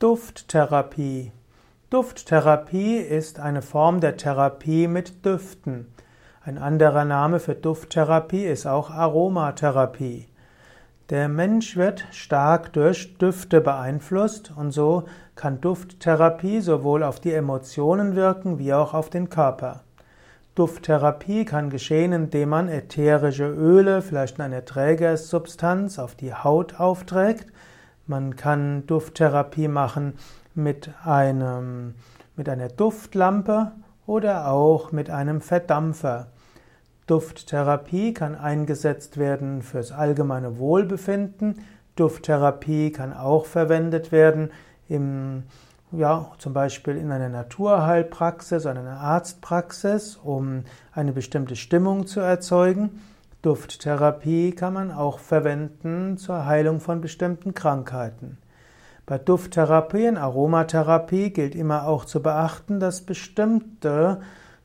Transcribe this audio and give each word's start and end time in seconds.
Dufttherapie. 0.00 1.32
Dufttherapie 1.90 2.98
ist 2.98 3.40
eine 3.40 3.62
Form 3.62 3.98
der 3.98 4.16
Therapie 4.16 4.86
mit 4.86 5.26
Düften. 5.26 5.92
Ein 6.40 6.56
anderer 6.56 7.04
Name 7.04 7.40
für 7.40 7.56
Dufttherapie 7.56 8.44
ist 8.44 8.64
auch 8.64 8.90
Aromatherapie. 8.92 10.28
Der 11.10 11.28
Mensch 11.28 11.76
wird 11.76 12.04
stark 12.12 12.72
durch 12.74 13.18
Düfte 13.18 13.60
beeinflusst 13.60 14.52
und 14.54 14.70
so 14.70 15.02
kann 15.34 15.60
Dufttherapie 15.60 16.60
sowohl 16.60 17.02
auf 17.02 17.18
die 17.18 17.32
Emotionen 17.32 18.14
wirken 18.14 18.60
wie 18.60 18.72
auch 18.74 18.94
auf 18.94 19.10
den 19.10 19.28
Körper. 19.28 19.82
Dufttherapie 20.54 21.44
kann 21.44 21.70
geschehen, 21.70 22.12
indem 22.12 22.50
man 22.50 22.68
ätherische 22.68 23.48
Öle, 23.48 24.02
vielleicht 24.02 24.40
eine 24.40 24.64
Trägersubstanz, 24.64 25.98
auf 25.98 26.14
die 26.14 26.34
Haut 26.34 26.78
aufträgt 26.78 27.48
man 28.08 28.36
kann 28.36 28.86
Dufttherapie 28.86 29.68
machen 29.68 30.14
mit 30.54 30.90
einem, 31.04 31.94
mit 32.36 32.48
einer 32.48 32.68
Duftlampe 32.68 33.72
oder 34.06 34.48
auch 34.48 34.92
mit 34.92 35.10
einem 35.10 35.40
Verdampfer. 35.40 36.28
Dufttherapie 37.06 38.12
kann 38.14 38.34
eingesetzt 38.34 39.18
werden 39.18 39.62
fürs 39.62 39.92
allgemeine 39.92 40.58
Wohlbefinden. 40.58 41.60
Dufttherapie 41.96 42.92
kann 42.92 43.12
auch 43.12 43.46
verwendet 43.46 44.12
werden 44.12 44.50
im, 44.88 45.44
ja, 45.92 46.32
zum 46.38 46.52
Beispiel 46.52 46.96
in 46.96 47.12
einer 47.12 47.28
Naturheilpraxis 47.28 48.66
einer 48.66 49.00
Arztpraxis, 49.00 50.16
um 50.16 50.64
eine 50.92 51.12
bestimmte 51.12 51.56
Stimmung 51.56 52.06
zu 52.06 52.20
erzeugen. 52.20 53.00
Dufttherapie 53.42 54.50
kann 54.50 54.72
man 54.72 54.90
auch 54.90 55.20
verwenden 55.20 56.18
zur 56.18 56.46
Heilung 56.46 56.80
von 56.80 57.00
bestimmten 57.00 57.54
Krankheiten. 57.54 58.38
Bei 59.06 59.16
Dufttherapie 59.16 60.08
und 60.08 60.16
Aromatherapie 60.16 61.30
gilt 61.30 61.54
immer 61.54 61.86
auch 61.86 62.04
zu 62.04 62.20
beachten, 62.20 62.80
dass 62.80 63.02
bestimmte 63.02 64.20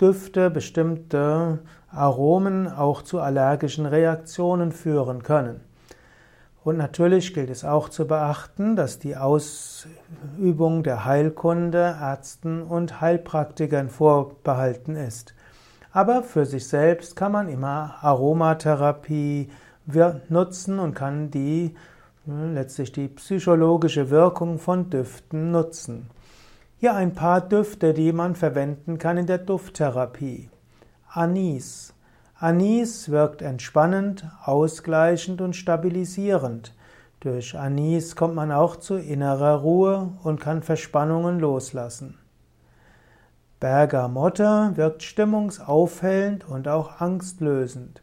Düfte, 0.00 0.48
bestimmte 0.50 1.60
Aromen 1.90 2.66
auch 2.66 3.02
zu 3.02 3.20
allergischen 3.20 3.84
Reaktionen 3.84 4.72
führen 4.72 5.22
können. 5.22 5.60
Und 6.64 6.78
natürlich 6.78 7.34
gilt 7.34 7.50
es 7.50 7.66
auch 7.66 7.90
zu 7.90 8.06
beachten, 8.06 8.76
dass 8.76 8.98
die 8.98 9.16
Ausübung 9.16 10.82
der 10.82 11.04
Heilkunde 11.04 11.96
Ärzten 12.00 12.62
und 12.62 13.02
Heilpraktikern 13.02 13.90
vorbehalten 13.90 14.96
ist. 14.96 15.34
Aber 15.94 16.24
für 16.24 16.44
sich 16.44 16.66
selbst 16.66 17.14
kann 17.14 17.30
man 17.30 17.48
immer 17.48 17.94
Aromatherapie 18.00 19.48
nutzen 20.28 20.80
und 20.80 20.94
kann 20.94 21.30
die 21.30 21.76
äh, 22.26 22.52
letztlich 22.52 22.90
die 22.90 23.06
psychologische 23.06 24.10
Wirkung 24.10 24.58
von 24.58 24.90
Düften 24.90 25.52
nutzen. 25.52 26.10
Hier 26.80 26.94
ein 26.94 27.14
paar 27.14 27.40
Düfte, 27.40 27.94
die 27.94 28.12
man 28.12 28.34
verwenden 28.34 28.98
kann 28.98 29.18
in 29.18 29.26
der 29.26 29.38
Dufttherapie. 29.38 30.50
Anis. 31.12 31.94
Anis 32.40 33.08
wirkt 33.10 33.40
entspannend, 33.40 34.26
ausgleichend 34.42 35.40
und 35.40 35.54
stabilisierend. 35.54 36.74
Durch 37.20 37.56
Anis 37.56 38.16
kommt 38.16 38.34
man 38.34 38.50
auch 38.50 38.76
zu 38.76 38.96
innerer 38.96 39.60
Ruhe 39.60 40.10
und 40.24 40.40
kann 40.40 40.64
Verspannungen 40.64 41.38
loslassen. 41.38 42.18
Bergamotte 43.64 44.72
wirkt 44.74 45.02
stimmungsaufhellend 45.02 46.46
und 46.46 46.68
auch 46.68 47.00
angstlösend. 47.00 48.02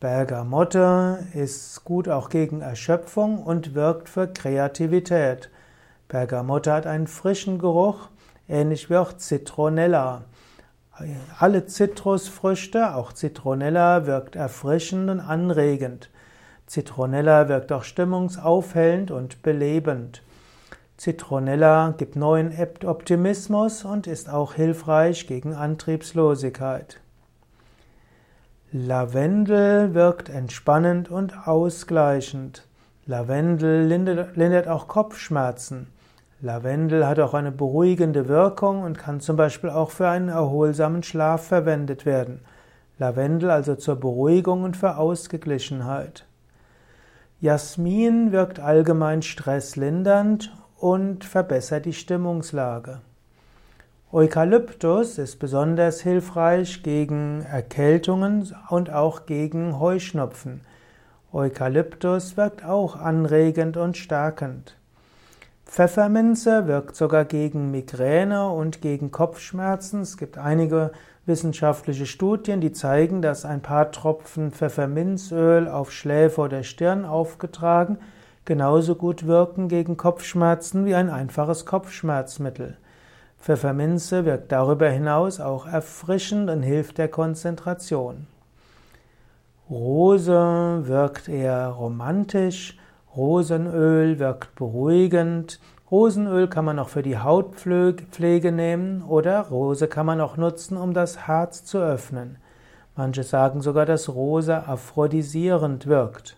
Bergamotte 0.00 1.28
ist 1.32 1.84
gut 1.84 2.08
auch 2.08 2.28
gegen 2.28 2.60
Erschöpfung 2.60 3.40
und 3.40 3.76
wirkt 3.76 4.08
für 4.08 4.26
Kreativität. 4.26 5.48
Bergamotte 6.08 6.72
hat 6.72 6.88
einen 6.88 7.06
frischen 7.06 7.60
Geruch, 7.60 8.08
ähnlich 8.48 8.90
wie 8.90 8.96
auch 8.96 9.12
Zitronella. 9.12 10.22
Alle 11.38 11.66
Zitrusfrüchte, 11.66 12.96
auch 12.96 13.12
Zitronella, 13.12 14.06
wirkt 14.06 14.34
erfrischend 14.34 15.08
und 15.08 15.20
anregend. 15.20 16.10
Zitronella 16.66 17.48
wirkt 17.48 17.70
auch 17.70 17.84
stimmungsaufhellend 17.84 19.12
und 19.12 19.42
belebend. 19.42 20.24
Zitronella 21.00 21.94
gibt 21.96 22.14
neuen 22.14 22.52
Optimismus 22.84 23.86
und 23.86 24.06
ist 24.06 24.28
auch 24.28 24.52
hilfreich 24.52 25.26
gegen 25.26 25.54
Antriebslosigkeit. 25.54 27.00
Lavendel 28.70 29.94
wirkt 29.94 30.28
entspannend 30.28 31.10
und 31.10 31.48
ausgleichend. 31.48 32.66
Lavendel 33.06 33.86
lindert 33.86 34.68
auch 34.68 34.88
Kopfschmerzen. 34.88 35.86
Lavendel 36.42 37.06
hat 37.06 37.18
auch 37.18 37.32
eine 37.32 37.50
beruhigende 37.50 38.28
Wirkung 38.28 38.82
und 38.82 38.98
kann 38.98 39.20
zum 39.20 39.36
Beispiel 39.36 39.70
auch 39.70 39.92
für 39.92 40.06
einen 40.06 40.28
erholsamen 40.28 41.02
Schlaf 41.02 41.46
verwendet 41.46 42.04
werden. 42.04 42.40
Lavendel 42.98 43.50
also 43.50 43.74
zur 43.74 43.96
Beruhigung 43.96 44.64
und 44.64 44.76
für 44.76 44.98
Ausgeglichenheit. 44.98 46.26
Jasmin 47.40 48.32
wirkt 48.32 48.60
allgemein 48.60 49.22
stresslindernd 49.22 50.52
und 50.80 51.24
verbessert 51.24 51.84
die 51.84 51.92
Stimmungslage. 51.92 53.00
Eukalyptus 54.12 55.18
ist 55.18 55.38
besonders 55.38 56.00
hilfreich 56.00 56.82
gegen 56.82 57.42
Erkältungen 57.42 58.52
und 58.70 58.90
auch 58.90 59.26
gegen 59.26 59.78
Heuschnupfen. 59.78 60.62
Eukalyptus 61.32 62.36
wirkt 62.36 62.64
auch 62.64 62.96
anregend 62.96 63.76
und 63.76 63.96
stärkend. 63.96 64.76
Pfefferminze 65.64 66.66
wirkt 66.66 66.96
sogar 66.96 67.24
gegen 67.24 67.70
Migräne 67.70 68.48
und 68.50 68.80
gegen 68.80 69.12
Kopfschmerzen. 69.12 70.00
Es 70.00 70.16
gibt 70.16 70.38
einige 70.38 70.90
wissenschaftliche 71.26 72.06
Studien, 72.06 72.60
die 72.60 72.72
zeigen, 72.72 73.22
dass 73.22 73.44
ein 73.44 73.62
paar 73.62 73.92
Tropfen 73.92 74.50
Pfefferminzöl 74.50 75.68
auf 75.68 75.92
Schläfe 75.92 76.40
oder 76.40 76.64
Stirn 76.64 77.04
aufgetragen 77.04 77.98
genauso 78.44 78.94
gut 78.94 79.26
wirken 79.26 79.68
gegen 79.68 79.96
Kopfschmerzen 79.96 80.84
wie 80.84 80.94
ein 80.94 81.10
einfaches 81.10 81.66
Kopfschmerzmittel. 81.66 82.76
Pfefferminze 83.38 84.24
wirkt 84.24 84.52
darüber 84.52 84.90
hinaus 84.90 85.40
auch 85.40 85.66
erfrischend 85.66 86.50
und 86.50 86.62
hilft 86.62 86.98
der 86.98 87.08
Konzentration. 87.08 88.26
Rose 89.70 90.82
wirkt 90.82 91.28
eher 91.28 91.68
romantisch, 91.68 92.76
Rosenöl 93.16 94.18
wirkt 94.18 94.54
beruhigend, 94.56 95.60
Rosenöl 95.90 96.48
kann 96.48 96.64
man 96.64 96.78
auch 96.78 96.88
für 96.88 97.02
die 97.02 97.18
Hautpflege 97.18 98.52
nehmen 98.52 99.02
oder 99.02 99.40
Rose 99.48 99.88
kann 99.88 100.06
man 100.06 100.20
auch 100.20 100.36
nutzen, 100.36 100.76
um 100.76 100.94
das 100.94 101.26
Herz 101.26 101.64
zu 101.64 101.78
öffnen. 101.78 102.38
Manche 102.94 103.22
sagen 103.22 103.60
sogar, 103.60 103.86
dass 103.86 104.08
Rose 104.08 104.68
aphrodisierend 104.68 105.86
wirkt. 105.86 106.36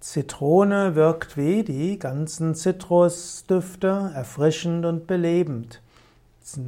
Zitrone 0.00 0.94
wirkt 0.94 1.36
wie 1.36 1.64
die 1.64 1.98
ganzen 1.98 2.54
Zitrusdüfte 2.54 4.12
erfrischend 4.14 4.86
und 4.86 5.08
belebend. 5.08 5.82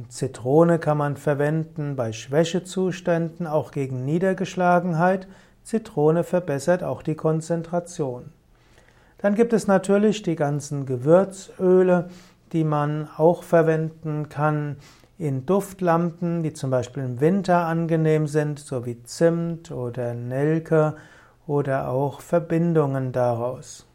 Zitrone 0.09 0.79
kann 0.79 0.97
man 0.97 1.15
verwenden 1.15 1.95
bei 1.95 2.11
Schwächezuständen, 2.11 3.47
auch 3.47 3.71
gegen 3.71 4.03
Niedergeschlagenheit. 4.03 5.27
Zitrone 5.63 6.25
verbessert 6.25 6.83
auch 6.83 7.01
die 7.01 7.15
Konzentration. 7.15 8.33
Dann 9.19 9.35
gibt 9.35 9.53
es 9.53 9.65
natürlich 9.65 10.23
die 10.23 10.35
ganzen 10.35 10.85
Gewürzöle, 10.85 12.09
die 12.51 12.65
man 12.65 13.07
auch 13.15 13.43
verwenden 13.43 14.27
kann 14.27 14.75
in 15.17 15.45
Duftlampen, 15.45 16.43
die 16.43 16.51
zum 16.51 16.69
Beispiel 16.69 17.03
im 17.03 17.21
Winter 17.21 17.65
angenehm 17.65 18.27
sind, 18.27 18.59
so 18.59 18.85
wie 18.85 19.01
Zimt 19.03 19.71
oder 19.71 20.15
Nelke 20.15 20.95
oder 21.47 21.89
auch 21.89 22.21
Verbindungen 22.21 23.11
daraus. 23.11 23.90